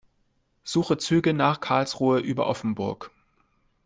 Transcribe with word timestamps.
Suche 0.63 0.97
Züge 0.97 1.31
nach 1.31 1.59
Karlsruhe 1.59 2.21
über 2.21 2.47
Offenburg. 2.47 3.11